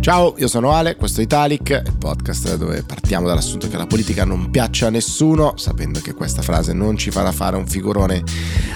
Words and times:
Ciao, 0.00 0.34
io 0.38 0.48
sono 0.48 0.72
Ale, 0.72 0.96
questo 0.96 1.20
è 1.20 1.24
Italic, 1.24 1.82
il 1.84 1.96
podcast 1.98 2.56
dove 2.56 2.82
partiamo 2.82 3.26
dall'assunto 3.26 3.68
che 3.68 3.76
la 3.76 3.86
politica 3.86 4.24
non 4.24 4.50
piaccia 4.50 4.86
a 4.86 4.90
nessuno, 4.90 5.52
sapendo 5.58 6.00
che 6.00 6.14
questa 6.14 6.40
frase 6.40 6.72
non 6.72 6.96
ci 6.96 7.10
farà 7.10 7.32
fare 7.32 7.56
un 7.56 7.66
figurone 7.66 8.22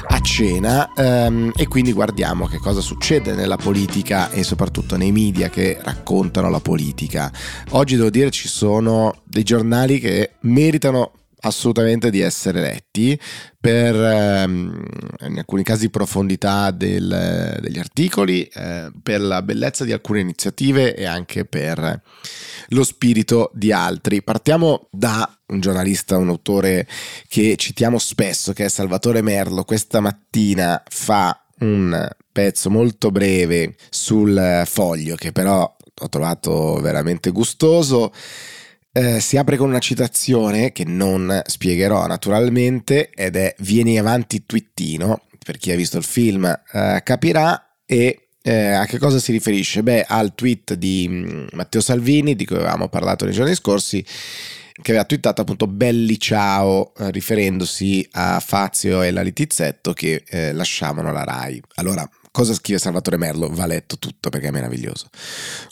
a 0.09 0.21
cena, 0.21 0.93
ehm, 0.93 1.53
e 1.57 1.67
quindi 1.67 1.95
guardiamo 1.95 2.47
che 2.47 2.59
cosa 2.59 2.83
succede 2.83 3.33
nella 3.33 3.57
politica 3.57 4.31
e 4.31 4.43
soprattutto 4.43 4.99
nei 4.99 5.13
media 5.13 5.49
che 5.49 5.79
raccontano 5.83 6.51
la 6.51 6.61
politica. 6.61 7.33
Oggi 7.71 7.97
devo 7.97 8.11
dire 8.11 8.31
ci 8.31 8.47
sono 8.47 9.23
dei 9.25 9.45
giornali 9.45 10.01
che 10.01 10.33
meritano 10.41 11.24
assolutamente 11.45 12.11
di 12.11 12.21
essere 12.21 12.61
letti 12.61 13.19
per 13.61 13.95
ehm, 13.95 14.85
in 15.27 15.39
alcuni 15.39 15.63
casi 15.63 15.89
profondità 15.89 16.71
del, 16.71 17.59
degli 17.61 17.79
articoli, 17.79 18.45
eh, 18.45 18.91
per 19.03 19.21
la 19.21 19.43
bellezza 19.43 19.85
di 19.85 19.93
alcune 19.93 20.21
iniziative 20.21 20.95
e 20.95 21.05
anche 21.05 21.45
per 21.45 22.03
lo 22.69 22.85
spirito 22.85 23.51
di 23.55 23.73
altri. 23.73 24.23
Partiamo 24.23 24.89
da 24.91 25.39
un 25.47 25.61
giornalista, 25.61 26.19
un 26.19 26.29
autore 26.29 26.87
che 27.29 27.57
citiamo 27.57 27.99
spesso, 27.99 28.53
che 28.53 28.67
è 28.67 28.69
Salvatore 28.69 29.23
Merlo. 29.23 29.65
Questa 29.65 30.01
mattina 30.01 30.83
fa 30.87 31.39
un 31.61 32.09
pezzo 32.33 32.69
molto 32.69 33.11
breve 33.11 33.77
sul 33.89 34.63
foglio 34.67 35.15
che 35.15 35.31
però 35.31 35.75
ho 35.97 36.09
trovato 36.09 36.81
veramente 36.81 37.31
gustoso 37.31 38.13
eh, 38.97 39.19
si 39.19 39.37
apre 39.37 39.57
con 39.57 39.69
una 39.69 39.81
citazione 39.81 40.71
che 40.71 40.85
non 40.85 41.43
spiegherò 41.45 42.07
naturalmente 42.07 43.11
ed 43.11 43.35
è 43.35 43.53
Vieni 43.59 43.99
avanti 43.99 44.47
twittino, 44.47 45.23
per 45.45 45.59
chi 45.59 45.73
ha 45.73 45.77
visto 45.77 45.99
il 45.99 46.05
film 46.05 46.45
eh, 46.45 47.01
capirà 47.03 47.81
e 47.85 48.29
eh, 48.41 48.73
a 48.73 48.87
che 48.87 48.99
cosa 48.99 49.19
si 49.19 49.33
riferisce? 49.33 49.83
Beh, 49.83 50.05
al 50.07 50.35
tweet 50.37 50.75
di 50.75 51.07
mm, 51.09 51.47
Matteo 51.53 51.81
Salvini, 51.81 52.37
di 52.37 52.45
cui 52.45 52.57
avevamo 52.57 52.89
parlato 52.89 53.25
nei 53.25 53.35
giorni 53.35 53.55
scorsi, 53.57 54.05
che 54.05 54.91
aveva 54.91 55.07
twittato 55.07 55.41
appunto 55.41 55.67
belli 55.67 56.19
ciao, 56.21 56.93
eh, 56.97 57.11
riferendosi 57.11 58.07
a 58.13 58.39
Fazio 58.39 59.03
e 59.03 59.11
la 59.11 59.23
Litizzetto 59.23 59.93
che 59.93 60.23
eh, 60.29 60.53
lasciavano 60.53 61.11
la 61.11 61.25
RAI. 61.25 61.63
Allora, 61.77 62.09
Cosa 62.35 62.53
scrive 62.53 62.81
Salvatore 62.81 63.17
Merlo? 63.17 63.49
Va 63.49 63.65
letto 63.65 63.97
tutto 63.97 64.29
perché 64.29 64.49
è 64.49 64.51
meraviglioso. 64.51 65.07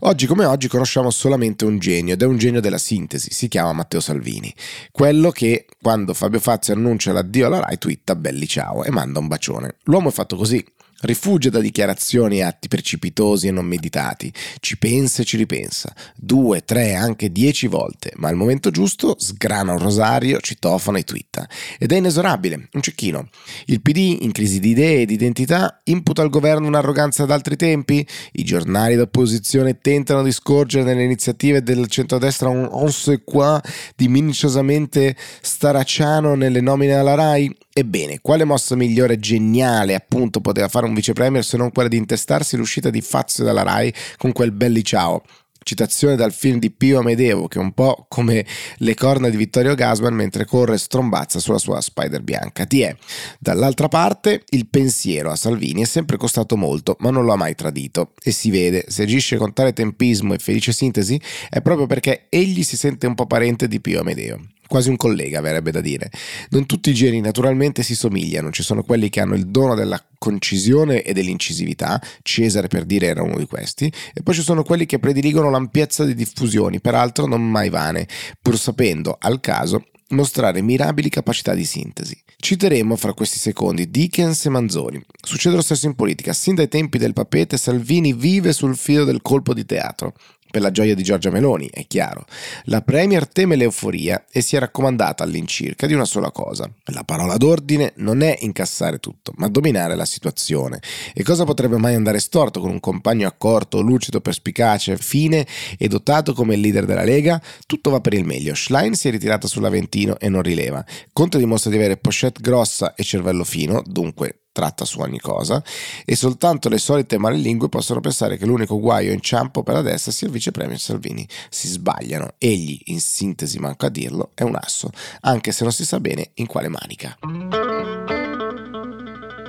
Oggi 0.02 0.28
come 0.28 0.44
oggi 0.44 0.68
conosciamo 0.68 1.10
solamente 1.10 1.64
un 1.64 1.80
genio 1.80 2.14
ed 2.14 2.22
è 2.22 2.24
un 2.24 2.38
genio 2.38 2.60
della 2.60 2.78
sintesi, 2.78 3.32
si 3.32 3.48
chiama 3.48 3.72
Matteo 3.72 3.98
Salvini. 3.98 4.54
Quello 4.92 5.32
che 5.32 5.66
quando 5.82 6.14
Fabio 6.14 6.38
Fazio 6.38 6.72
annuncia 6.72 7.10
l'addio 7.10 7.46
alla 7.46 7.58
Rai 7.58 7.78
twitta 7.78 8.14
belli 8.14 8.46
ciao 8.46 8.84
e 8.84 8.92
manda 8.92 9.18
un 9.18 9.26
bacione. 9.26 9.74
L'uomo 9.86 10.10
è 10.10 10.12
fatto 10.12 10.36
così, 10.36 10.64
Rifugge 11.02 11.50
da 11.50 11.60
dichiarazioni 11.60 12.38
e 12.38 12.42
atti 12.42 12.68
precipitosi 12.68 13.48
e 13.48 13.50
non 13.50 13.66
meditati, 13.66 14.32
ci 14.60 14.78
pensa 14.78 15.22
e 15.22 15.24
ci 15.24 15.36
ripensa, 15.36 15.92
due, 16.14 16.64
tre, 16.64 16.94
anche 16.94 17.32
dieci 17.32 17.66
volte, 17.66 18.12
ma 18.16 18.28
al 18.28 18.36
momento 18.36 18.70
giusto 18.70 19.16
sgrana 19.18 19.72
un 19.72 19.78
rosario, 19.78 20.38
citofona 20.40 20.98
e 20.98 21.02
twitta. 21.02 21.48
Ed 21.78 21.90
è 21.90 21.96
inesorabile, 21.96 22.68
un 22.72 22.80
cecchino. 22.80 23.28
Il 23.66 23.80
PD, 23.82 24.18
in 24.20 24.30
crisi 24.32 24.60
di 24.60 24.70
idee 24.70 25.02
e 25.02 25.06
di 25.06 25.14
identità, 25.14 25.80
imputa 25.84 26.22
al 26.22 26.30
governo 26.30 26.68
un'arroganza 26.68 27.24
d'altri 27.24 27.56
tempi? 27.56 28.06
I 28.32 28.44
giornali 28.44 28.94
d'opposizione 28.94 29.80
tentano 29.80 30.22
di 30.22 30.32
scorgere 30.32 30.84
nelle 30.84 31.02
iniziative 31.02 31.62
del 31.62 31.88
centrodestra 31.88 32.48
un 32.48 32.68
on 32.70 32.92
se 32.92 33.22
quoi 33.24 33.60
diminuziosamente 33.96 35.16
staracciano 35.40 36.34
nelle 36.34 36.60
nomine 36.60 36.94
alla 36.94 37.14
RAI? 37.14 37.56
Ebbene, 37.74 38.18
quale 38.20 38.44
mossa 38.44 38.76
migliore 38.76 39.14
e 39.14 39.18
geniale 39.18 39.94
appunto 39.94 40.42
poteva 40.42 40.68
fare 40.68 40.84
un 40.84 40.91
vice 40.94 41.12
premier 41.12 41.44
se 41.44 41.56
non 41.56 41.72
quella 41.72 41.88
di 41.88 41.96
intestarsi 41.96 42.56
l'uscita 42.56 42.90
di 42.90 43.00
Fazio 43.00 43.44
dalla 43.44 43.62
Rai 43.62 43.92
con 44.16 44.32
quel 44.32 44.52
belli 44.52 44.84
ciao? 44.84 45.22
Citazione 45.64 46.16
dal 46.16 46.32
film 46.32 46.58
di 46.58 46.70
Pio 46.70 46.98
Amedeo, 46.98 47.46
che 47.46 47.58
è 47.58 47.62
un 47.62 47.72
po' 47.72 48.06
come 48.08 48.44
le 48.78 48.94
corna 48.94 49.28
di 49.28 49.36
Vittorio 49.36 49.74
Gasman 49.74 50.12
mentre 50.12 50.44
corre 50.44 50.76
strombazza 50.76 51.38
sulla 51.38 51.58
sua 51.58 51.80
spider 51.80 52.20
bianca. 52.22 52.66
Ti 52.66 52.82
è. 52.82 52.96
Dall'altra 53.38 53.88
parte, 53.88 54.42
il 54.50 54.66
pensiero 54.66 55.30
a 55.30 55.36
Salvini 55.36 55.82
è 55.82 55.86
sempre 55.86 56.16
costato 56.16 56.56
molto, 56.56 56.96
ma 56.98 57.10
non 57.10 57.24
lo 57.24 57.32
ha 57.32 57.36
mai 57.36 57.54
tradito. 57.54 58.12
E 58.20 58.32
si 58.32 58.50
vede, 58.50 58.86
se 58.88 59.04
agisce 59.04 59.36
con 59.36 59.52
tale 59.52 59.72
tempismo 59.72 60.34
e 60.34 60.38
felice 60.38 60.72
sintesi, 60.72 61.20
è 61.48 61.60
proprio 61.62 61.86
perché 61.86 62.26
egli 62.28 62.64
si 62.64 62.76
sente 62.76 63.06
un 63.06 63.14
po' 63.14 63.26
parente 63.26 63.68
di 63.68 63.80
Pio 63.80 64.00
Amedeo 64.00 64.40
quasi 64.72 64.88
un 64.88 64.96
collega, 64.96 65.42
verrebbe 65.42 65.70
da 65.70 65.82
dire. 65.82 66.10
Non 66.48 66.64
tutti 66.64 66.88
i 66.88 66.94
geni 66.94 67.20
naturalmente 67.20 67.82
si 67.82 67.94
somigliano, 67.94 68.50
ci 68.50 68.62
sono 68.62 68.82
quelli 68.82 69.10
che 69.10 69.20
hanno 69.20 69.34
il 69.34 69.48
dono 69.48 69.74
della 69.74 70.02
concisione 70.16 71.02
e 71.02 71.12
dell'incisività, 71.12 72.00
Cesare 72.22 72.68
per 72.68 72.86
dire 72.86 73.08
era 73.08 73.22
uno 73.22 73.36
di 73.36 73.44
questi, 73.44 73.92
e 74.14 74.22
poi 74.22 74.32
ci 74.32 74.40
sono 74.40 74.62
quelli 74.62 74.86
che 74.86 74.98
prediligono 74.98 75.50
l'ampiezza 75.50 76.06
di 76.06 76.14
diffusioni, 76.14 76.80
peraltro 76.80 77.26
non 77.26 77.46
mai 77.46 77.68
vane, 77.68 78.08
pur 78.40 78.58
sapendo, 78.58 79.18
al 79.20 79.40
caso, 79.40 79.88
mostrare 80.12 80.62
mirabili 80.62 81.10
capacità 81.10 81.52
di 81.52 81.66
sintesi. 81.66 82.18
Citeremo 82.38 82.96
fra 82.96 83.12
questi 83.12 83.38
secondi 83.38 83.90
Dickens 83.90 84.46
e 84.46 84.48
Manzoni. 84.48 85.04
Succede 85.22 85.54
lo 85.54 85.60
stesso 85.60 85.84
in 85.84 85.94
politica, 85.94 86.32
sin 86.32 86.54
dai 86.54 86.68
tempi 86.68 86.96
del 86.96 87.12
papete 87.12 87.58
Salvini 87.58 88.14
vive 88.14 88.54
sul 88.54 88.74
filo 88.74 89.04
del 89.04 89.20
colpo 89.20 89.52
di 89.52 89.66
teatro 89.66 90.14
per 90.52 90.60
la 90.60 90.70
gioia 90.70 90.94
di 90.94 91.02
Giorgia 91.02 91.30
Meloni, 91.30 91.68
è 91.72 91.86
chiaro. 91.86 92.26
La 92.64 92.82
Premier 92.82 93.26
teme 93.26 93.56
l'euforia 93.56 94.26
e 94.30 94.42
si 94.42 94.54
è 94.54 94.58
raccomandata 94.58 95.24
all'incirca 95.24 95.86
di 95.86 95.94
una 95.94 96.04
sola 96.04 96.30
cosa. 96.30 96.70
La 96.92 97.02
parola 97.04 97.38
d'ordine 97.38 97.94
non 97.96 98.20
è 98.20 98.36
incassare 98.40 98.98
tutto, 98.98 99.32
ma 99.36 99.48
dominare 99.48 99.96
la 99.96 100.04
situazione. 100.04 100.80
E 101.14 101.22
cosa 101.22 101.44
potrebbe 101.44 101.78
mai 101.78 101.94
andare 101.94 102.20
storto 102.20 102.60
con 102.60 102.70
un 102.70 102.80
compagno 102.80 103.26
accorto, 103.26 103.80
lucido, 103.80 104.20
perspicace, 104.20 104.98
fine 104.98 105.46
e 105.78 105.88
dotato 105.88 106.34
come 106.34 106.54
il 106.54 106.60
leader 106.60 106.84
della 106.84 107.02
Lega? 107.02 107.42
Tutto 107.66 107.88
va 107.88 108.00
per 108.00 108.12
il 108.12 108.24
meglio. 108.24 108.54
Schlein 108.54 108.94
si 108.94 109.08
è 109.08 109.10
ritirata 109.10 109.48
sull'Aventino 109.48 110.18
e 110.18 110.28
non 110.28 110.42
rileva. 110.42 110.84
Conte 111.14 111.38
dimostra 111.38 111.70
di 111.70 111.76
avere 111.76 111.96
pochette 111.96 112.42
grossa 112.42 112.94
e 112.94 113.02
cervello 113.02 113.44
fino, 113.44 113.82
dunque 113.86 114.41
tratta 114.52 114.84
su 114.84 115.00
ogni 115.00 115.18
cosa 115.18 115.62
e 116.04 116.14
soltanto 116.14 116.68
le 116.68 116.78
solite 116.78 117.18
malelingue 117.18 117.68
possono 117.68 118.00
pensare 118.00 118.36
che 118.36 118.46
l'unico 118.46 118.78
guaio 118.78 119.12
in 119.12 119.20
ciampo 119.20 119.62
per 119.62 119.74
la 119.74 119.82
destra 119.82 120.12
sia 120.12 120.26
il 120.26 120.32
vice 120.32 120.50
premier 120.50 120.78
Salvini. 120.78 121.26
Si 121.48 121.68
sbagliano, 121.68 122.34
egli, 122.38 122.78
in 122.86 123.00
sintesi 123.00 123.58
manco 123.58 123.86
a 123.86 123.88
dirlo, 123.88 124.30
è 124.34 124.42
un 124.42 124.54
asso, 124.54 124.90
anche 125.22 125.52
se 125.52 125.64
non 125.64 125.72
si 125.72 125.84
sa 125.84 125.98
bene 125.98 126.30
in 126.34 126.46
quale 126.46 126.68
manica. 126.68 127.18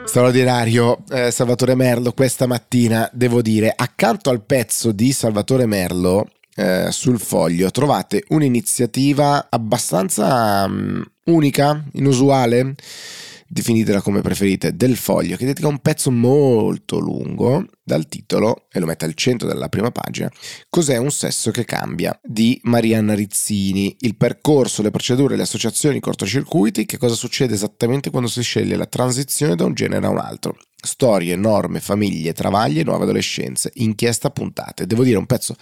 Straordinario 0.06 1.03
eh, 1.09 1.31
Salvatore 1.31 1.75
Merlo 1.75 2.12
questa 2.12 2.46
mattina, 2.46 3.09
devo 3.14 3.41
dire, 3.41 3.74
accanto 3.75 4.30
al 4.30 4.41
pezzo 4.41 4.91
di 4.91 5.12
Salvatore 5.12 5.66
Merlo 5.66 6.30
eh, 6.56 6.91
sul 6.91 7.20
foglio 7.20 7.72
trovate 7.72 8.24
un'iniziativa 8.28 9.47
abbastanza 9.50 10.66
um, 10.68 11.03
unica, 11.25 11.84
inusuale 11.94 12.75
definitela 13.53 14.02
come 14.02 14.22
preferite, 14.22 14.75
del 14.75 14.97
foglio, 14.97 15.38
che 15.38 15.46
dedica 15.46 15.68
un 15.68 15.80
pezzo 15.80 16.12
molto 16.12 17.00
lungo 17.00 17.66
dal 17.83 18.07
titolo, 18.07 18.67
e 18.71 18.79
lo 18.79 18.85
mette 18.85 19.05
al 19.05 19.13
centro 19.13 19.47
della 19.47 19.69
prima 19.69 19.91
pagina, 19.91 20.31
Cos'è 20.69 20.97
un 20.97 21.11
sesso 21.11 21.51
che 21.51 21.66
cambia? 21.66 22.17
di 22.23 22.59
Marianna 22.63 23.13
Rizzini, 23.13 23.95
il 23.99 24.16
percorso, 24.16 24.81
le 24.81 24.91
procedure, 24.91 25.35
le 25.35 25.44
associazioni, 25.44 25.97
i 25.97 26.01
cortocircuiti, 26.01 26.85
che 26.85 26.97
cosa 26.97 27.16
succede 27.16 27.53
esattamente 27.53 28.09
quando 28.09 28.27
si 28.27 28.41
sceglie 28.41 28.75
la 28.75 28.85
transizione 28.85 29.55
da 29.55 29.66
un 29.66 29.73
genere 29.73 30.05
a 30.05 30.09
un 30.09 30.17
altro. 30.17 30.57
Storie, 30.85 31.38
norme, 31.38 31.79
famiglie, 31.79 32.33
travaglie, 32.33 32.83
nuove 32.83 33.03
adolescenze, 33.03 33.72
inchiesta 33.75 34.31
puntate. 34.31 34.85
Devo 34.85 35.03
dire 35.03 35.17
un 35.17 35.25
pezzo 35.25 35.55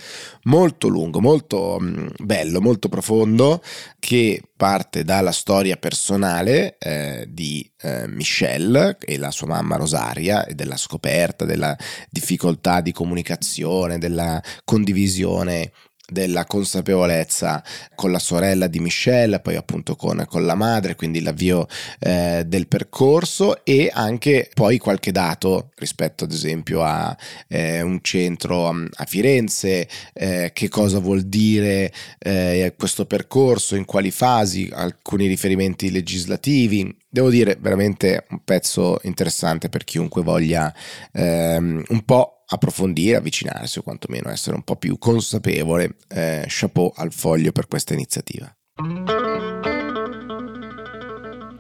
molto 0.45 0.87
lungo, 0.87 1.21
molto 1.21 1.77
mm, 1.79 2.07
bello, 2.17 2.59
molto 2.59 2.89
profondo, 2.89 3.61
che 3.99 4.41
parte 4.57 5.03
dalla 5.03 5.31
storia 5.31 5.75
personale 5.75 6.77
eh, 6.79 7.25
di 7.27 7.69
eh, 7.81 8.07
Michelle 8.07 8.97
e 8.99 9.17
la 9.19 9.29
sua 9.29 9.47
mamma 9.47 9.75
Rosaria 9.75 10.46
e 10.46 10.55
della 10.55 10.78
scoperta, 10.78 11.46
della 11.46 11.78
difficoltà 12.11 12.81
di 12.81 12.91
comunicazione, 12.91 13.97
della 13.97 14.41
condivisione 14.66 15.72
della 16.11 16.43
consapevolezza 16.43 17.63
con 17.96 18.11
la 18.11 18.19
sorella 18.19 18.67
di 18.67 18.79
Michelle, 18.79 19.40
poi 19.40 19.55
appunto 19.55 19.96
con, 19.96 20.25
con 20.28 20.46
la 20.46 20.55
madre, 20.55 20.96
quindi 20.96 21.22
l'avvio 21.22 21.67
eh, 21.99 22.43
del 22.46 22.67
percorso 22.67 23.63
e 23.63 23.90
anche 23.91 24.49
poi 24.53 24.78
qualche 24.78 25.13
dato 25.13 25.69
rispetto 25.75 26.25
ad 26.25 26.31
esempio 26.31 26.84
a 26.84 27.16
eh, 27.47 27.81
un 27.81 27.99
centro 28.02 28.67
a, 28.67 28.73
a 28.96 29.05
Firenze, 29.05 29.87
eh, 30.13 30.52
che 30.53 30.67
cosa 30.67 30.99
vuol 30.99 31.22
dire 31.22 31.93
eh, 32.19 32.73
questo 32.78 33.05
percorso, 33.05 33.75
in 33.75 33.85
quali 33.85 34.11
fasi, 34.11 34.69
alcuni 34.72 35.28
riferimenti 35.28 35.91
legislativi. 35.91 36.93
Devo 37.08 37.29
dire 37.29 37.58
veramente 37.59 38.25
un 38.29 38.41
pezzo 38.43 38.99
interessante 39.03 39.69
per 39.69 39.84
chiunque 39.84 40.22
voglia 40.22 40.73
ehm, 41.11 41.84
un 41.87 42.05
po' 42.05 42.41
approfondire, 42.53 43.17
avvicinarsi 43.17 43.79
o 43.79 43.81
quantomeno 43.81 44.29
essere 44.29 44.55
un 44.55 44.63
po' 44.63 44.75
più 44.75 44.97
consapevole. 44.97 45.95
Eh, 46.07 46.45
chapeau 46.47 46.91
al 46.95 47.11
foglio 47.11 47.51
per 47.51 47.67
questa 47.67 47.93
iniziativa. 47.93 48.53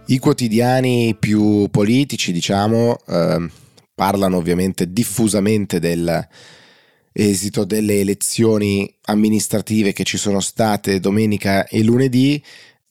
I 0.07 0.19
quotidiani 0.19 1.15
più 1.17 1.69
politici, 1.69 2.31
diciamo, 2.31 2.97
eh, 3.07 3.49
parlano 3.93 4.37
ovviamente 4.37 4.91
diffusamente 4.91 5.79
del, 5.79 6.27
esito 7.13 7.63
delle 7.65 7.99
elezioni 7.99 8.93
amministrative 9.03 9.93
che 9.93 10.03
ci 10.03 10.17
sono 10.17 10.39
state 10.39 10.99
domenica 10.99 11.65
e 11.67 11.83
lunedì, 11.83 12.43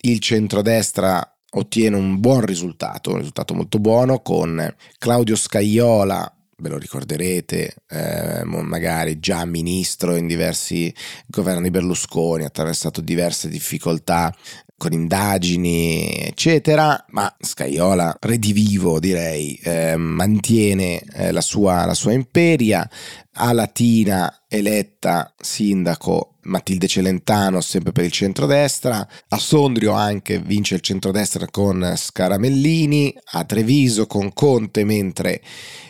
il 0.03 0.19
centrodestra 0.21 1.37
ottiene 1.53 1.97
un 1.97 2.21
buon 2.21 2.43
risultato, 2.43 3.11
un 3.11 3.19
risultato 3.19 3.55
molto 3.55 3.79
buono 3.79 4.21
con 4.21 4.75
Claudio 4.99 5.37
Scaiola 5.37 6.33
ve 6.61 6.69
lo 6.69 6.79
ricorderete, 6.79 7.75
eh, 7.89 8.45
magari 8.45 9.19
già 9.19 9.45
ministro 9.45 10.17
in 10.17 10.27
diversi 10.27 10.93
governi 11.27 11.71
Berlusconi, 11.71 12.45
attraversato 12.45 13.01
diverse 13.01 13.49
difficoltà 13.49 14.35
con 14.81 14.93
indagini, 14.93 16.25
eccetera, 16.25 17.05
ma 17.11 17.31
Scaiola, 17.39 18.17
redivivo 18.19 18.99
direi, 18.99 19.55
eh, 19.63 19.95
mantiene 19.97 21.03
eh, 21.13 21.33
la, 21.33 21.43
sua, 21.43 21.85
la 21.85 21.93
sua 21.93 22.13
imperia, 22.13 22.89
a 23.35 23.53
Latina 23.53 24.45
eletta 24.49 25.35
sindaco 25.39 26.37
Matilde 26.43 26.87
Celentano 26.87 27.61
sempre 27.61 27.93
per 27.93 28.05
il 28.05 28.11
centrodestra, 28.11 29.07
a 29.29 29.39
Sondrio 29.39 29.93
anche 29.93 30.39
vince 30.39 30.77
il 30.77 30.81
centrodestra 30.81 31.47
con 31.51 31.95
Scaramellini, 31.97 33.17
a 33.33 33.45
Treviso 33.45 34.07
con 34.07 34.33
Conte 34.33 34.85
mentre 34.85 35.43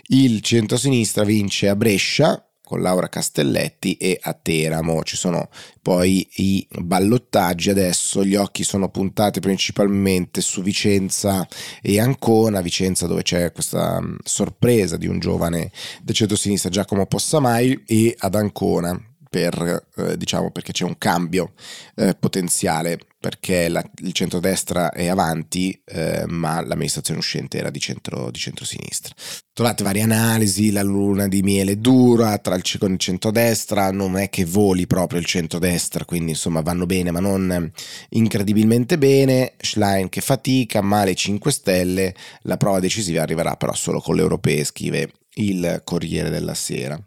il 0.08 0.40
centrosinistra 0.40 1.24
vince 1.24 1.68
a 1.68 1.76
Brescia 1.76 2.44
con 2.70 2.82
Laura 2.82 3.08
Castelletti 3.08 3.96
e 3.96 4.16
a 4.22 4.32
Teramo. 4.32 5.02
Ci 5.02 5.16
sono 5.16 5.48
poi 5.82 6.24
i 6.36 6.64
ballottaggi, 6.70 7.68
adesso 7.68 8.24
gli 8.24 8.36
occhi 8.36 8.62
sono 8.62 8.88
puntati 8.90 9.40
principalmente 9.40 10.40
su 10.40 10.62
Vicenza 10.62 11.48
e 11.82 11.98
Ancona, 11.98 12.60
Vicenza 12.60 13.08
dove 13.08 13.22
c'è 13.22 13.50
questa 13.50 14.00
mm, 14.00 14.18
sorpresa 14.22 14.96
di 14.96 15.08
un 15.08 15.18
giovane 15.18 15.72
del 16.00 16.14
centro-sinistra 16.14 16.70
Giacomo 16.70 17.06
Possamai 17.06 17.82
e 17.86 18.14
ad 18.16 18.36
Ancona 18.36 18.96
per, 19.28 19.86
eh, 19.96 20.16
diciamo, 20.16 20.52
perché 20.52 20.70
c'è 20.70 20.84
un 20.84 20.96
cambio 20.96 21.54
eh, 21.96 22.14
potenziale, 22.14 23.00
perché 23.20 23.68
la, 23.68 23.84
il 23.98 24.12
centrodestra 24.12 24.90
è 24.90 25.06
avanti, 25.06 25.78
eh, 25.84 26.24
ma 26.26 26.64
l'amministrazione 26.64 27.20
uscente 27.20 27.58
era 27.58 27.68
di, 27.68 27.78
centro, 27.78 28.30
di 28.30 28.38
centrosinistra. 28.38 29.14
Trovate 29.52 29.84
varie 29.84 30.00
analisi, 30.00 30.72
la 30.72 30.82
luna 30.82 31.28
di 31.28 31.42
miele 31.42 31.78
dura 31.78 32.38
tra 32.38 32.54
il, 32.54 32.62
con 32.78 32.92
il 32.92 32.98
centrodestra, 32.98 33.92
non 33.92 34.16
è 34.16 34.30
che 34.30 34.46
voli 34.46 34.86
proprio 34.86 35.20
il 35.20 35.26
centrodestra, 35.26 36.06
quindi 36.06 36.30
insomma 36.30 36.62
vanno 36.62 36.86
bene, 36.86 37.10
ma 37.10 37.20
non 37.20 37.70
incredibilmente 38.08 38.96
bene. 38.96 39.52
Schlein 39.58 40.08
che 40.08 40.22
fatica, 40.22 40.80
male 40.80 41.14
5 41.14 41.52
Stelle, 41.52 42.14
la 42.42 42.56
prova 42.56 42.80
decisiva 42.80 43.20
arriverà 43.20 43.54
però 43.56 43.74
solo 43.74 44.00
con 44.00 44.14
le 44.14 44.22
europee, 44.22 44.64
scrive 44.64 45.12
il 45.34 45.82
Corriere 45.84 46.30
della 46.30 46.54
Sera. 46.54 46.98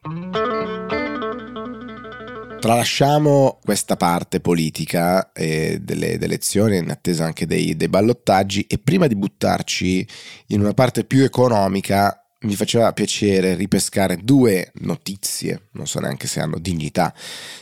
Tralasciamo 2.63 3.59
questa 3.61 3.97
parte 3.97 4.39
politica 4.39 5.33
eh, 5.33 5.79
delle, 5.81 6.11
delle, 6.11 6.23
elezioni 6.23 6.77
in 6.77 6.89
attesa 6.91 7.25
anche 7.25 7.45
dei, 7.45 7.75
dei 7.75 7.89
ballottaggi 7.89 8.65
e 8.69 8.77
prima 8.77 9.07
di 9.07 9.17
buttarci 9.17 10.07
in 10.47 10.61
una 10.61 10.73
parte 10.73 11.03
più 11.03 11.25
economica 11.25 12.25
mi 12.43 12.55
faceva 12.55 12.93
piacere 12.93 13.55
ripescare 13.55 14.15
due 14.23 14.71
notizie, 14.75 15.67
non 15.71 15.87
so 15.87 15.99
neanche 15.99 16.25
se 16.25 16.39
hanno 16.39 16.57
dignità 16.57 17.13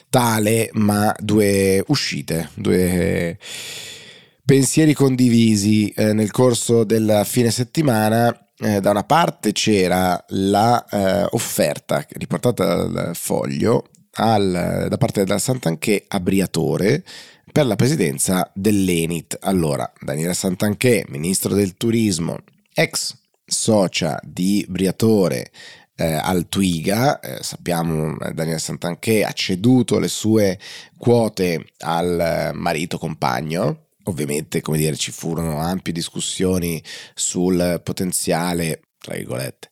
tale, 0.08 0.70
ma 0.74 1.12
due 1.18 1.84
uscite, 1.88 2.52
due 2.54 3.40
pensieri 4.46 4.94
condivisi 4.94 5.90
eh, 5.90 6.14
nel 6.14 6.30
corso 6.30 6.84
del 6.84 7.24
fine 7.26 7.50
settimana. 7.50 8.46
Eh, 8.56 8.80
da 8.80 8.92
una 8.92 9.04
parte 9.04 9.52
c'era 9.52 10.24
l'offerta 10.28 12.02
eh, 12.02 12.06
riportata 12.20 12.84
dal 12.86 13.16
foglio 13.16 13.86
al, 14.14 14.88
da 14.90 14.98
parte 14.98 15.24
della 15.24 15.40
Santanché 15.40 16.06
a 16.08 16.20
Briatore 16.20 17.04
per 17.52 17.66
la 17.66 17.76
presidenza 17.76 18.50
dell'Enit. 18.54 19.38
Allora, 19.42 19.92
Daniele 20.00 20.34
Santanché, 20.34 21.06
ministro 21.10 21.54
del 21.54 21.76
turismo, 21.76 22.38
ex 22.74 23.18
socia 23.46 24.20
di 24.24 24.66
Briatore 24.70 25.52
eh, 25.96 26.14
al 26.14 26.48
Twiga, 26.48 27.20
eh, 27.20 27.44
sappiamo 27.44 28.18
eh, 28.20 28.34
Daniele 28.34 28.60
Santanché 28.60 29.24
ha 29.24 29.32
ceduto 29.34 30.00
le 30.00 30.08
sue 30.08 30.58
quote 30.98 31.74
al 31.80 32.52
marito 32.54 32.98
compagno, 32.98 33.88
ovviamente 34.04 34.62
come 34.62 34.78
dire 34.78 34.96
ci 34.96 35.12
furono 35.12 35.60
ampie 35.60 35.94
discussioni 35.94 36.82
sul 37.14 37.82
potenziale, 37.84 38.82
tra 39.02 39.16
virgolette, 39.16 39.70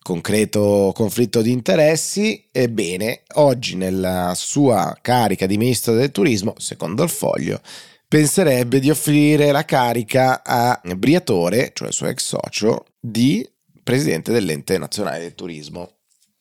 concreto 0.00 0.92
conflitto 0.94 1.42
di 1.42 1.52
interessi, 1.52 2.48
ebbene, 2.50 3.22
oggi 3.34 3.76
nella 3.76 4.32
sua 4.34 4.96
carica 5.00 5.46
di 5.46 5.58
ministro 5.58 5.94
del 5.94 6.10
turismo, 6.10 6.54
secondo 6.56 7.02
il 7.02 7.10
foglio, 7.10 7.60
penserebbe 8.08 8.80
di 8.80 8.90
offrire 8.90 9.52
la 9.52 9.64
carica 9.64 10.42
a 10.42 10.80
Briatore, 10.96 11.70
cioè 11.74 11.88
il 11.88 11.94
suo 11.94 12.08
ex 12.08 12.24
socio, 12.24 12.86
di 12.98 13.48
presidente 13.82 14.32
dell'ente 14.32 14.78
nazionale 14.78 15.20
del 15.20 15.34
turismo. 15.34 15.98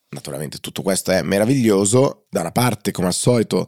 Naturalmente 0.09 0.57
tutto 0.57 0.81
questo 0.81 1.11
è 1.11 1.21
meraviglioso, 1.21 2.25
da 2.29 2.41
una 2.41 2.51
parte 2.51 2.91
come 2.91 3.07
al 3.07 3.13
solito 3.13 3.67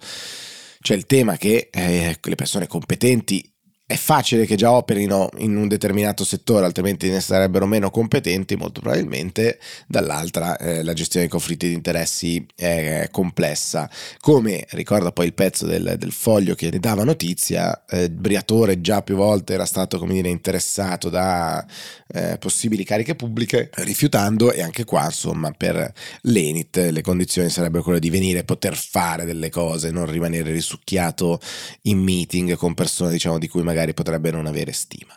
c'è 0.81 0.95
il 0.95 1.05
tema 1.05 1.37
che 1.37 1.69
eh, 1.71 2.17
le 2.21 2.35
persone 2.35 2.67
competenti 2.67 3.52
è 3.85 3.95
facile 3.95 4.45
che 4.45 4.55
già 4.55 4.71
operino 4.71 5.29
in 5.39 5.57
un 5.57 5.67
determinato 5.67 6.23
settore, 6.23 6.65
altrimenti 6.65 7.09
ne 7.09 7.19
sarebbero 7.19 7.65
meno 7.65 7.91
competenti, 7.91 8.55
molto 8.55 8.79
probabilmente. 8.79 9.59
Dall'altra, 9.87 10.57
eh, 10.57 10.83
la 10.83 10.93
gestione 10.93 11.25
dei 11.25 11.33
conflitti 11.33 11.67
di 11.67 11.73
interessi 11.73 12.45
è 12.55 13.09
complessa. 13.11 13.89
Come 14.19 14.65
ricorda 14.71 15.11
poi 15.11 15.25
il 15.25 15.33
pezzo 15.33 15.65
del, 15.65 15.95
del 15.97 16.13
foglio 16.13 16.55
che 16.55 16.69
ne 16.71 16.79
dava 16.79 17.03
notizia, 17.03 17.83
eh, 17.85 18.09
Briatore 18.09 18.79
già 18.79 19.01
più 19.01 19.15
volte 19.15 19.53
era 19.53 19.65
stato, 19.65 19.99
come 19.99 20.13
dire, 20.13 20.29
interessato 20.29 21.09
da 21.09 21.63
eh, 22.07 22.37
possibili 22.39 22.85
cariche 22.85 23.15
pubbliche, 23.15 23.69
rifiutando, 23.75 24.53
e 24.53 24.61
anche 24.61 24.85
qua, 24.85 25.05
insomma, 25.05 25.51
per 25.51 25.91
l'Enit 26.21 26.77
le 26.77 27.01
condizioni 27.01 27.49
sarebbero 27.49 27.83
quelle 27.83 27.99
di 27.99 28.09
venire 28.09 28.45
poter 28.45 28.77
fare 28.77 29.25
delle 29.25 29.49
cose, 29.49 29.91
non 29.91 30.09
rimanere 30.09 30.51
risucchiato 30.51 31.39
in 31.83 31.99
meeting 31.99 32.55
con 32.55 32.73
persone, 32.73 33.11
diciamo, 33.11 33.37
di 33.37 33.49
cui 33.49 33.61
magari 33.61 33.72
magari 33.73 33.93
potrebbe 33.93 34.29
non 34.29 34.45
avere 34.45 34.71
stima. 34.71 35.15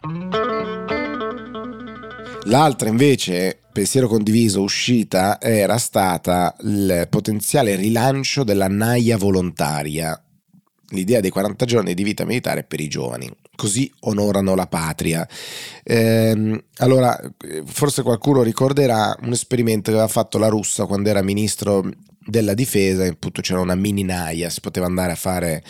L'altra 2.45 2.89
invece, 2.89 3.59
pensiero 3.73 4.09
condiviso, 4.09 4.63
uscita, 4.63 5.41
era 5.41 5.77
stata 5.79 6.55
il 6.63 7.07
potenziale 7.11 7.75
rilancio 7.75 8.45
della 8.45 8.69
naia 8.69 9.19
volontaria, 9.19 10.19
l'idea 10.91 11.21
dei 11.21 11.31
40 11.31 11.65
giorni 11.67 11.93
di 11.93 12.03
vita 12.03 12.25
militare 12.25 12.63
per 12.63 12.81
i 12.81 12.89
giovani. 12.89 13.31
Così 13.57 13.93
onorano 14.01 14.55
la 14.55 14.67
patria. 14.67 15.27
Ehm, 15.83 16.63
allora, 16.77 17.19
forse 17.65 18.03
qualcuno 18.03 18.43
ricorderà 18.43 19.17
un 19.23 19.33
esperimento 19.33 19.91
che 19.91 19.97
aveva 19.97 20.13
fatto 20.13 20.39
la 20.39 20.49
russa 20.49 20.87
quando 20.87 21.09
era 21.09 21.23
ministro 21.23 21.91
della 22.27 22.55
difesa, 22.55 23.07
appunto 23.07 23.41
c'era 23.41 23.61
una 23.61 23.75
mini 23.75 24.03
naia, 24.03 24.51
si 24.51 24.61
poteva 24.61 24.87
andare 24.87 25.13
a 25.13 25.17
fare 25.17 25.63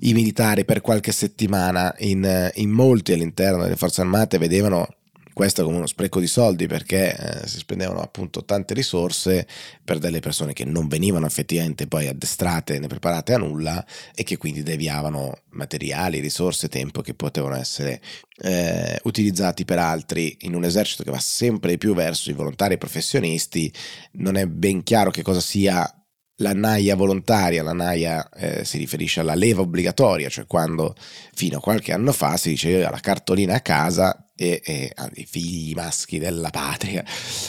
i 0.00 0.14
militari 0.14 0.64
per 0.64 0.80
qualche 0.80 1.12
settimana 1.12 1.94
in, 1.98 2.50
in 2.54 2.70
molti 2.70 3.12
all'interno 3.12 3.62
delle 3.62 3.76
forze 3.76 4.00
armate 4.00 4.38
vedevano 4.38 4.88
questo 5.32 5.64
come 5.64 5.76
uno 5.76 5.86
spreco 5.86 6.20
di 6.20 6.26
soldi 6.26 6.66
perché 6.66 7.16
eh, 7.16 7.46
si 7.48 7.58
spendevano 7.58 8.00
appunto 8.00 8.44
tante 8.44 8.74
risorse 8.74 9.46
per 9.82 9.98
delle 9.98 10.20
persone 10.20 10.52
che 10.52 10.64
non 10.64 10.88
venivano 10.88 11.26
effettivamente 11.26 11.86
poi 11.86 12.08
addestrate 12.08 12.78
né 12.78 12.86
preparate 12.86 13.34
a 13.34 13.38
nulla 13.38 13.84
e 14.14 14.22
che 14.24 14.36
quindi 14.36 14.62
deviavano 14.62 15.40
materiali, 15.50 16.20
risorse, 16.20 16.68
tempo 16.68 17.00
che 17.00 17.14
potevano 17.14 17.56
essere 17.56 18.00
eh, 18.38 18.98
utilizzati 19.04 19.64
per 19.64 19.78
altri. 19.78 20.36
In 20.40 20.54
un 20.54 20.64
esercito 20.64 21.02
che 21.02 21.10
va 21.10 21.20
sempre 21.20 21.70
di 21.70 21.78
più 21.78 21.94
verso 21.94 22.30
i 22.30 22.34
volontari 22.34 22.78
professionisti 22.78 23.72
non 24.12 24.36
è 24.36 24.46
ben 24.46 24.82
chiaro 24.82 25.10
che 25.10 25.22
cosa 25.22 25.40
sia 25.40 25.90
la 26.36 26.52
naia 26.52 26.96
volontaria, 26.96 27.62
la 27.62 27.72
naia 27.72 28.28
eh, 28.30 28.64
si 28.64 28.78
riferisce 28.78 29.20
alla 29.20 29.34
leva 29.34 29.62
obbligatoria, 29.62 30.28
cioè 30.28 30.46
quando 30.46 30.94
fino 31.34 31.58
a 31.58 31.60
qualche 31.60 31.92
anno 31.92 32.12
fa 32.12 32.36
si 32.36 32.50
diceva 32.50 32.90
la 32.90 33.00
cartolina 33.00 33.54
a 33.54 33.60
casa 33.60 34.21
e, 34.34 34.60
e 34.64 34.92
i 35.14 35.26
figli 35.26 35.74
maschi 35.74 36.18
della 36.18 36.50
patria 36.50 37.04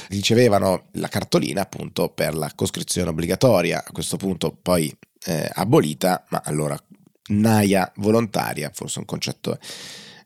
ricevevano 0.10 0.88
la 0.94 1.08
cartolina 1.08 1.62
appunto 1.62 2.10
per 2.10 2.36
la 2.36 2.52
coscrizione 2.56 3.10
obbligatoria, 3.10 3.84
a 3.86 3.92
questo 3.92 4.18
punto 4.18 4.52
poi 4.60 4.96
eh, 5.26 5.50
abolita, 5.54 6.26
ma 6.30 6.42
allora 6.46 6.78
naia 7.30 7.92
volontaria, 7.98 8.70
forse 8.74 9.00
un 9.00 9.06
concetto 9.06 9.58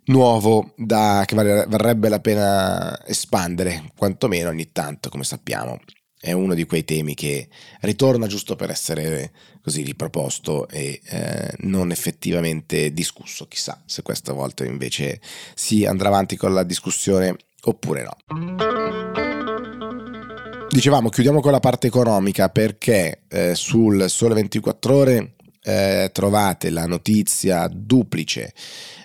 nuovo 0.06 0.74
da, 0.76 1.24
che 1.26 1.36
varrebbe 1.36 2.10
la 2.10 2.20
pena 2.20 3.06
espandere, 3.06 3.92
quantomeno 3.96 4.50
ogni 4.50 4.72
tanto, 4.72 5.10
come 5.10 5.24
sappiamo 5.24 5.80
è 6.20 6.32
uno 6.32 6.54
di 6.54 6.66
quei 6.66 6.84
temi 6.84 7.14
che 7.14 7.48
ritorna 7.82 8.28
giusto 8.28 8.56
per 8.56 8.70
essere 8.70 9.32
così 9.62 9.84
riproposto 9.84 10.68
e 10.68 11.00
eh, 11.04 11.54
non 11.60 11.92
effettivamente 11.92 12.92
discusso. 12.92 13.48
Chissà 13.48 13.82
se 13.86 14.02
questa 14.02 14.34
volta 14.34 14.66
invece 14.66 15.22
si 15.54 15.86
andrà 15.86 16.08
avanti 16.08 16.36
con 16.36 16.54
la 16.54 16.64
discussione 16.64 17.36
oppure 17.64 18.04
no. 18.04 18.16
Dicevamo, 20.70 21.10
chiudiamo 21.10 21.40
con 21.40 21.52
la 21.52 21.60
parte 21.60 21.88
economica 21.88 22.50
perché 22.50 23.22
eh, 23.28 23.56
sul 23.56 24.10
Sole 24.10 24.34
24 24.36 24.96
ore 24.96 25.34
eh, 25.64 26.10
trovate 26.14 26.70
la 26.70 26.86
notizia 26.86 27.68
duplice 27.72 28.54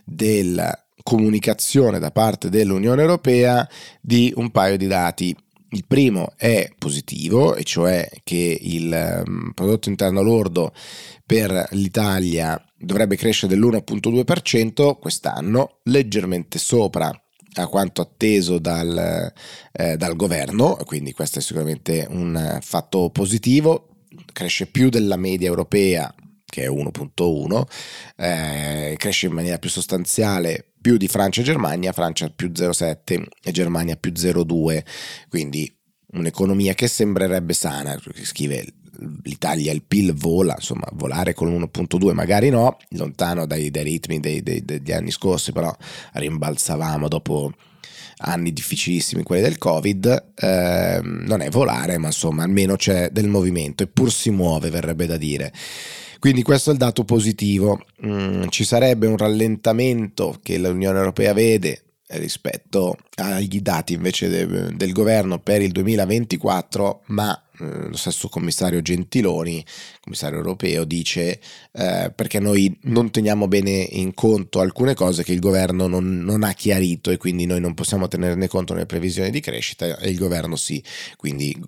della 0.04 0.76
comunicazione 1.02 1.98
da 1.98 2.10
parte 2.10 2.48
dell'Unione 2.48 3.00
Europea 3.00 3.68
di 4.00 4.32
un 4.36 4.50
paio 4.50 4.76
di 4.76 4.86
dati. 4.86 5.36
Il 5.74 5.84
primo 5.86 6.32
è 6.36 6.70
positivo, 6.78 7.54
e 7.54 7.64
cioè 7.64 8.06
che 8.24 8.58
il 8.60 9.22
um, 9.26 9.52
prodotto 9.54 9.88
interno 9.88 10.20
lordo 10.20 10.72
per 11.24 11.68
l'Italia 11.70 12.62
dovrebbe 12.76 13.16
crescere 13.16 13.54
dell'1.2% 13.54 14.98
quest'anno, 14.98 15.78
leggermente 15.84 16.58
sopra 16.58 17.10
a 17.54 17.66
quanto 17.68 18.02
atteso 18.02 18.58
dal, 18.58 19.32
eh, 19.72 19.96
dal 19.96 20.14
governo, 20.14 20.76
quindi 20.84 21.12
questo 21.12 21.38
è 21.38 21.42
sicuramente 21.42 22.06
un 22.10 22.58
fatto 22.60 23.08
positivo, 23.08 23.88
cresce 24.30 24.66
più 24.66 24.90
della 24.90 25.16
media 25.16 25.48
europea 25.48 26.14
che 26.52 26.64
è 26.64 26.68
1.1, 26.68 27.64
eh, 28.18 28.94
cresce 28.98 29.26
in 29.26 29.32
maniera 29.32 29.56
più 29.56 29.70
sostanziale 29.70 30.66
più 30.78 30.98
di 30.98 31.08
Francia 31.08 31.40
e 31.40 31.44
Germania, 31.44 31.92
Francia 31.92 32.28
più 32.28 32.50
0,7 32.54 33.24
e 33.42 33.52
Germania 33.52 33.96
più 33.96 34.12
0,2, 34.12 34.84
quindi 35.30 35.74
un'economia 36.08 36.74
che 36.74 36.88
sembrerebbe 36.88 37.54
sana, 37.54 37.98
scrive 38.22 38.66
l'Italia, 39.22 39.72
il 39.72 39.82
PIL 39.82 40.12
vola, 40.12 40.54
insomma 40.56 40.86
volare 40.92 41.32
con 41.32 41.48
1.2 41.48 42.12
magari 42.12 42.50
no, 42.50 42.76
lontano 42.90 43.46
dai, 43.46 43.70
dai 43.70 43.84
ritmi 43.84 44.20
dei, 44.20 44.42
dei, 44.42 44.62
degli 44.62 44.92
anni 44.92 45.10
scorsi, 45.10 45.52
però 45.52 45.74
rimbalzavamo 46.12 47.08
dopo 47.08 47.50
anni 48.18 48.52
difficilissimi, 48.52 49.22
quelli 49.22 49.42
del 49.42 49.56
Covid, 49.56 50.32
eh, 50.34 51.00
non 51.02 51.40
è 51.40 51.48
volare, 51.48 51.96
ma 51.96 52.08
insomma 52.08 52.42
almeno 52.42 52.76
c'è 52.76 53.08
del 53.10 53.28
movimento, 53.28 53.82
eppur 53.82 54.12
si 54.12 54.30
muove, 54.30 54.68
verrebbe 54.68 55.06
da 55.06 55.16
dire. 55.16 55.52
Quindi 56.22 56.44
questo 56.44 56.70
è 56.70 56.74
il 56.74 56.78
dato 56.78 57.02
positivo. 57.02 57.84
Mm, 58.06 58.44
ci 58.46 58.62
sarebbe 58.62 59.08
un 59.08 59.16
rallentamento 59.16 60.38
che 60.40 60.56
l'Unione 60.56 60.98
Europea 60.98 61.32
vede 61.32 61.82
rispetto 62.10 62.96
agli 63.16 63.60
dati 63.60 63.94
invece 63.94 64.28
de, 64.28 64.72
del 64.76 64.92
governo 64.92 65.40
per 65.40 65.62
il 65.62 65.72
2024, 65.72 67.02
ma 67.06 67.36
eh, 67.58 67.88
lo 67.88 67.96
stesso 67.96 68.28
commissario 68.28 68.80
Gentiloni, 68.82 69.66
commissario 70.00 70.38
europeo, 70.38 70.84
dice 70.84 71.40
eh, 71.72 72.12
perché 72.14 72.38
noi 72.38 72.72
non 72.82 73.10
teniamo 73.10 73.48
bene 73.48 73.72
in 73.72 74.14
conto 74.14 74.60
alcune 74.60 74.94
cose 74.94 75.24
che 75.24 75.32
il 75.32 75.40
governo 75.40 75.88
non, 75.88 76.20
non, 76.20 76.44
ha 76.44 76.52
chiarito 76.52 77.10
e 77.10 77.16
quindi 77.16 77.46
noi 77.46 77.58
non 77.58 77.74
possiamo 77.74 78.06
tenerne 78.06 78.46
conto 78.46 78.74
nelle 78.74 78.86
previsioni 78.86 79.30
di 79.30 79.40
crescita 79.40 79.98
e 79.98 80.08
il 80.08 80.18
governo 80.18 80.54
sì. 80.54 80.80
Quindi 81.16 81.60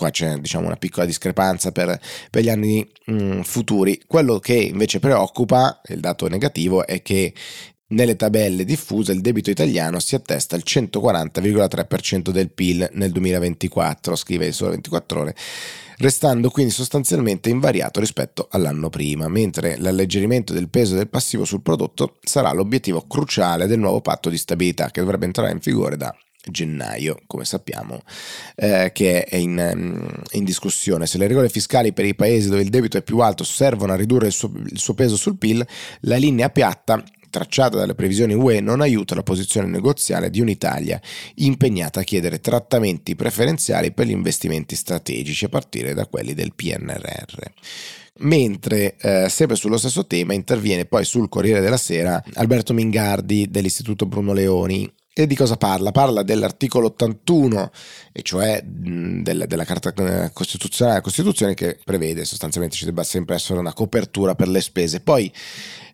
qua 0.00 0.10
c'è 0.10 0.38
diciamo, 0.38 0.66
una 0.66 0.76
piccola 0.76 1.04
discrepanza 1.04 1.72
per, 1.72 2.00
per 2.30 2.42
gli 2.42 2.48
anni 2.48 2.88
mh, 3.04 3.12
mm, 3.12 3.40
futuri. 3.42 4.00
Quello 4.06 4.38
che 4.38 4.54
invece 4.54 4.98
preoccupa, 4.98 5.80
il 5.88 6.00
dato 6.00 6.26
negativo, 6.26 6.86
è 6.86 7.02
che 7.02 7.34
nelle 7.88 8.16
tabelle 8.16 8.64
diffuse 8.64 9.12
il 9.12 9.20
debito 9.20 9.50
italiano 9.50 9.98
si 9.98 10.14
attesta 10.14 10.56
al 10.56 10.62
140,3% 10.64 12.30
del 12.30 12.50
PIL 12.50 12.88
nel 12.92 13.10
2024, 13.10 14.16
scrive 14.16 14.46
il 14.46 14.54
Sole 14.54 14.70
24 14.70 15.20
ore, 15.20 15.36
restando 15.98 16.48
quindi 16.50 16.72
sostanzialmente 16.72 17.50
invariato 17.50 18.00
rispetto 18.00 18.48
all'anno 18.50 18.88
prima, 18.88 19.28
mentre 19.28 19.76
l'alleggerimento 19.76 20.54
del 20.54 20.70
peso 20.70 20.94
del 20.94 21.08
passivo 21.08 21.44
sul 21.44 21.62
prodotto 21.62 22.18
sarà 22.22 22.52
l'obiettivo 22.52 23.06
cruciale 23.06 23.66
del 23.66 23.80
nuovo 23.80 24.00
patto 24.00 24.30
di 24.30 24.38
stabilità 24.38 24.90
che 24.90 25.00
dovrebbe 25.00 25.26
entrare 25.26 25.52
in 25.52 25.58
vigore 25.60 25.96
da 25.96 26.14
gennaio, 26.50 27.20
come 27.26 27.44
sappiamo, 27.44 28.00
eh, 28.56 28.90
che 28.92 29.24
è 29.24 29.36
in, 29.36 29.72
mm, 29.74 30.08
in, 30.32 30.44
discussione. 30.44 31.06
Se 31.06 31.18
le 31.18 31.26
regole 31.26 31.48
fiscali 31.48 31.92
per 31.92 32.04
i 32.04 32.14
paesi 32.14 32.48
dove 32.48 32.62
il 32.62 32.70
debito 32.70 32.96
è 32.96 33.02
più 33.02 33.18
alto 33.18 33.44
servono 33.44 33.92
a 33.92 33.96
ridurre 33.96 34.26
il 34.26 34.32
suo, 34.32 34.50
il 34.66 34.78
suo 34.78 34.94
peso 34.94 35.16
sul 35.16 35.36
PIL, 35.36 35.66
la 36.00 36.16
linea 36.16 36.48
piatta 36.50 37.02
tracciata 37.30 37.76
dalle 37.76 37.94
previsioni 37.94 38.34
UE 38.34 38.60
non 38.60 38.80
aiuta 38.80 39.14
la 39.14 39.22
posizione 39.22 39.68
negoziale 39.68 40.30
di 40.30 40.40
un'Italia 40.40 41.00
impegnata 41.36 42.00
a 42.00 42.02
chiedere 42.02 42.40
trattamenti 42.40 43.14
preferenziali 43.14 43.92
per 43.92 44.06
gli 44.06 44.10
investimenti 44.10 44.74
strategici 44.74 45.44
a 45.44 45.48
partire 45.48 45.94
da 45.94 46.06
quelli 46.06 46.34
del 46.34 46.52
PNRR 46.54 47.52
mentre 48.22 48.96
eh, 48.96 49.28
sempre 49.28 49.56
sullo 49.56 49.78
stesso 49.78 50.06
tema 50.06 50.34
interviene 50.34 50.84
poi 50.84 51.04
sul 51.04 51.28
Corriere 51.28 51.60
della 51.60 51.76
Sera 51.76 52.22
Alberto 52.34 52.74
Mingardi 52.74 53.48
dell'Istituto 53.48 54.06
Bruno 54.06 54.32
Leoni 54.32 54.90
e 55.22 55.26
di 55.26 55.34
cosa 55.34 55.56
parla? 55.56 55.92
Parla 55.92 56.22
dell'articolo 56.22 56.86
81, 56.86 57.70
e 58.12 58.22
cioè 58.22 58.62
del, 58.64 59.44
della 59.46 59.64
Carta 59.64 59.92
Costituzionale, 60.32 60.96
la 60.96 61.02
Costituzione 61.02 61.54
che 61.54 61.78
prevede 61.84 62.24
sostanzialmente 62.24 62.76
ci 62.76 62.84
debba 62.84 63.02
sempre 63.02 63.34
essere 63.34 63.58
una 63.58 63.72
copertura 63.72 64.34
per 64.34 64.48
le 64.48 64.60
spese. 64.60 65.00
Poi 65.00 65.32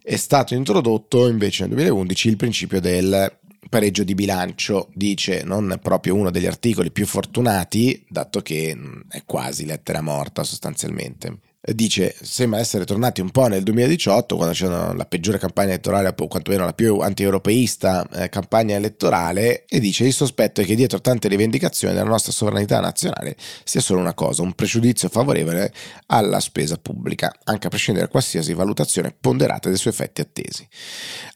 è 0.03 0.17
stato 0.17 0.55
introdotto 0.55 1.29
invece 1.29 1.67
nel 1.67 1.75
2011 1.75 2.29
il 2.29 2.37
principio 2.37 2.81
del 2.81 3.39
pareggio 3.69 4.05
di 4.05 4.15
bilancio, 4.15 4.89
dice 4.95 5.43
non 5.45 5.79
proprio 5.83 6.15
uno 6.15 6.31
degli 6.31 6.47
articoli 6.47 6.91
più 6.91 7.07
fortunati, 7.07 8.05
dato 8.09 8.41
che 8.41 8.77
è 9.09 9.23
quasi 9.25 9.67
lettera 9.67 10.01
morta 10.01 10.45
sostanzialmente 10.45 11.39
dice 11.75 12.15
sembra 12.21 12.61
essere 12.61 12.85
tornati 12.85 13.21
un 13.21 13.31
po' 13.31 13.47
nel 13.47 13.63
2018 13.63 14.37
quando 14.37 14.55
c'era 14.55 14.93
la 14.93 15.05
peggiore 15.05 15.39
campagna 15.39 15.71
elettorale 15.71 16.15
o 16.17 16.29
quantomeno 16.29 16.65
la 16.65 16.73
più 16.73 17.01
anti-europeista 17.01 18.07
eh, 18.13 18.29
campagna 18.29 18.77
elettorale 18.77 19.65
e 19.67 19.81
dice 19.81 20.05
il 20.05 20.13
sospetto 20.13 20.61
è 20.61 20.65
che 20.65 20.75
dietro 20.75 21.01
tante 21.01 21.29
rivendicazioni 21.29 21.95
della 21.95 22.07
nostra 22.09 22.33
sovranità 22.33 22.81
nazionale 22.81 23.37
sia 23.65 23.81
solo 23.81 24.01
una 24.01 24.15
cosa, 24.15 24.43
un 24.43 24.53
pregiudizio 24.53 25.09
favorevole 25.09 25.73
alla 26.07 26.41
spesa 26.41 26.77
pubblica, 26.77 27.33
anche 27.45 27.67
a 27.67 27.71
prescindere 27.71 28.07
da 28.07 28.11
qualsiasi 28.13 28.53
valutazione 28.55 29.15
ponderata 29.19 29.69
dei 29.69 29.79
suoi 29.79 29.93
effetti 29.93 30.21
attesi. 30.21 30.67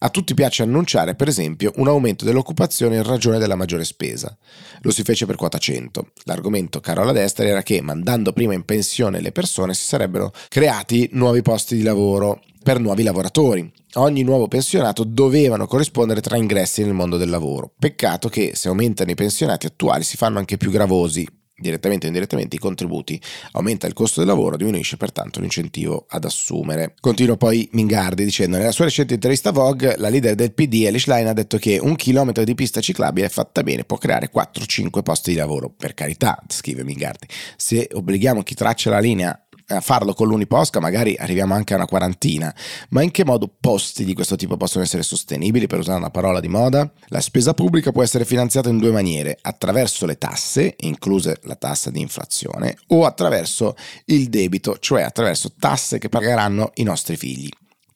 A 0.01 0.11
tutti 0.11 0.35
piace 0.35 0.63
annunciare 0.63 1.15
per 1.15 1.29
esempio 1.29 1.73
un 1.77 1.89
aumento 1.89 2.25
dell'occupazione 2.25 2.97
in 2.97 3.03
ragione 3.03 3.39
della 3.39 3.57
maggiore 3.57 3.85
spesa. 3.85 4.37
Lo 4.83 4.91
si 4.91 5.03
fece 5.03 5.27
per 5.27 5.37
quota 5.37 5.59
100. 5.59 6.13
L'argomento 6.25 6.81
caro 6.81 7.03
alla 7.03 7.13
destra 7.13 7.45
era 7.45 7.63
che 7.63 7.81
mandando 7.81 8.33
prima 8.33 8.55
in 8.55 8.65
pensione 8.65 9.21
le 9.21 9.33
persone 9.33 9.75
si 9.75 9.85
sarebbero 9.85 10.20
sarebbero 10.21 10.33
creati 10.49 11.09
nuovi 11.13 11.41
posti 11.41 11.77
di 11.77 11.83
lavoro 11.83 12.43
per 12.63 12.79
nuovi 12.79 13.03
lavoratori. 13.03 13.73
Ogni 13.95 14.23
nuovo 14.23 14.47
pensionato 14.47 15.03
dovevano 15.05 15.67
corrispondere 15.67 16.21
tra 16.21 16.37
ingressi 16.37 16.85
nel 16.85 16.93
mondo 16.93 17.17
del 17.17 17.31
lavoro. 17.31 17.73
Peccato 17.79 18.29
che 18.29 18.53
se 18.55 18.69
aumentano 18.69 19.11
i 19.11 19.15
pensionati 19.15 19.67
attuali 19.67 20.05
si 20.05 20.17
fanno 20.17 20.39
anche 20.39 20.59
più 20.59 20.71
gravosi 20.71 21.27
direttamente 21.61 22.07
o 22.07 22.09
indirettamente 22.09 22.57
i 22.57 22.59
contributi, 22.59 23.21
aumenta 23.53 23.87
il 23.87 23.93
costo 23.93 24.21
del 24.21 24.29
lavoro, 24.29 24.57
diminuisce 24.57 24.97
pertanto 24.97 25.41
l'incentivo 25.41 26.07
ad 26.09 26.25
assumere. 26.25 26.95
Continua 27.01 27.37
poi 27.37 27.69
Mingardi 27.73 28.25
dicendo 28.25 28.57
nella 28.57 28.73
sua 28.73 28.87
recente 28.87 29.15
intervista 29.15 29.53
Vogue 29.53 29.97
la 29.99 30.09
leader 30.09 30.35
del 30.35 30.53
PD 30.53 30.85
Elish 30.87 31.07
Line 31.07 31.29
ha 31.29 31.35
detto 31.35 31.59
che 31.59 31.79
un 31.81 31.97
chilometro 31.97 32.45
di 32.45 32.55
pista 32.55 32.81
ciclabile 32.81 33.29
fatta 33.29 33.63
bene 33.63 33.85
può 33.85 33.99
creare 33.99 34.31
4-5 34.35 35.03
posti 35.03 35.33
di 35.33 35.37
lavoro. 35.37 35.71
Per 35.71 35.95
carità, 35.95 36.43
scrive 36.49 36.83
Mingardi, 36.83 37.27
se 37.57 37.89
obblighiamo 37.93 38.43
chi 38.43 38.55
traccia 38.55 38.91
la 38.91 38.99
linea 38.99 39.39
a 39.75 39.81
farlo 39.81 40.15
con 40.15 40.29
l'Uniposca 40.29 40.81
magari 40.81 41.17
arriviamo 41.19 41.55
anche 41.55 41.73
a 41.73 41.77
una 41.77 41.87
quarantina, 41.87 42.55
ma 42.91 43.03
in 43.03 43.11
che 43.11 43.25
modo 43.25 43.51
posti 43.61 44.05
di 44.05 44.15
questo 44.15 44.37
tipo 44.37 44.57
possono 44.57 44.85
essere 44.85 45.03
sostenibili, 45.03 45.67
per 45.67 45.79
usare 45.79 45.99
una 45.99 46.11
parola 46.11 46.41
di 46.41 46.49
moda? 46.49 46.91
La 47.09 47.21
spesa 47.21 47.55
pubblica 47.55 47.93
può 47.93 48.03
essere 48.03 48.25
finanziata 48.25 48.69
in 48.69 48.79
due 48.79 48.91
maniere, 48.91 49.39
attraverso 49.41 50.07
le 50.07 50.19
tasse, 50.19 50.75
incluse 50.79 51.39
la 51.43 51.57
tassa 51.57 51.91
di 51.91 52.01
inflazione, 52.01 52.77
o 52.89 53.05
attraverso 53.05 53.77
il 54.07 54.29
debito, 54.29 54.79
cioè 54.79 55.03
attraverso 55.03 55.53
tasse 55.59 55.99
che 55.99 56.09
pagheranno 56.09 56.73
i 56.75 56.83
nostri 56.83 57.17
figli. 57.17 57.49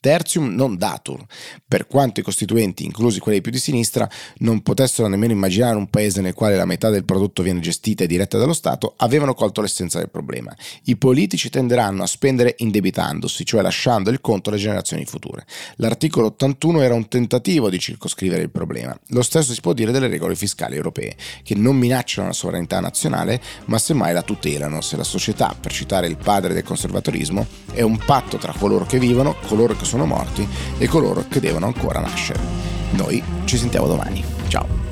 Tertium 0.04 0.54
non 0.54 0.76
datur, 0.76 1.24
per 1.66 1.86
quanto 1.86 2.20
i 2.20 2.22
costituenti, 2.22 2.84
inclusi 2.84 3.20
quelli 3.20 3.40
più 3.40 3.50
di 3.50 3.58
sinistra, 3.58 4.06
non 4.40 4.60
potessero 4.60 5.08
nemmeno 5.08 5.32
immaginare 5.32 5.76
un 5.76 5.88
paese 5.88 6.20
nel 6.20 6.34
quale 6.34 6.56
la 6.56 6.66
metà 6.66 6.90
del 6.90 7.06
prodotto 7.06 7.42
viene 7.42 7.60
gestita 7.60 8.04
e 8.04 8.06
diretta 8.06 8.36
dallo 8.36 8.52
Stato, 8.52 8.92
avevano 8.98 9.32
colto 9.32 9.62
l'essenza 9.62 9.96
del 9.96 10.10
problema. 10.10 10.54
I 10.84 10.98
politici 10.98 11.48
tenderanno 11.48 12.02
a 12.02 12.06
spendere 12.06 12.54
indebitandosi, 12.58 13.46
cioè 13.46 13.62
lasciando 13.62 14.10
il 14.10 14.20
conto 14.20 14.50
alle 14.50 14.58
generazioni 14.58 15.06
future. 15.06 15.46
L'articolo 15.76 16.26
81 16.26 16.82
era 16.82 16.92
un 16.92 17.08
tentativo 17.08 17.70
di 17.70 17.78
circoscrivere 17.78 18.42
il 18.42 18.50
problema. 18.50 18.94
Lo 19.06 19.22
stesso 19.22 19.54
si 19.54 19.62
può 19.62 19.72
dire 19.72 19.90
delle 19.90 20.08
regole 20.08 20.36
fiscali 20.36 20.76
europee, 20.76 21.16
che 21.42 21.54
non 21.54 21.78
minacciano 21.78 22.26
la 22.26 22.34
sovranità 22.34 22.78
nazionale, 22.78 23.40
ma 23.68 23.78
semmai 23.78 24.12
la 24.12 24.20
tutelano 24.20 24.82
se 24.82 24.98
la 24.98 25.02
società, 25.02 25.56
per 25.58 25.72
citare 25.72 26.08
il 26.08 26.18
padre 26.18 26.52
del 26.52 26.62
conservatorismo, 26.62 27.46
è 27.72 27.80
un 27.80 27.96
patto 27.96 28.36
tra 28.36 28.52
coloro 28.52 28.84
che 28.84 28.98
vivono, 28.98 29.34
coloro 29.46 29.74
che 29.74 29.84
sono 29.86 29.92
sono 29.94 30.06
morti 30.06 30.46
e 30.78 30.88
coloro 30.88 31.24
che 31.28 31.38
devono 31.38 31.66
ancora 31.66 32.00
nascere. 32.00 32.40
Noi 32.90 33.22
ci 33.44 33.56
sentiamo 33.56 33.86
domani. 33.86 34.24
Ciao. 34.48 34.83